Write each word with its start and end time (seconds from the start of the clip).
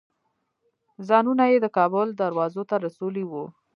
ځانونه 1.07 1.43
یې 1.51 1.57
د 1.61 1.67
کابل 1.77 2.07
دروازو 2.21 2.63
ته 2.69 2.75
رسولي 2.85 3.23
وو. 3.27 3.45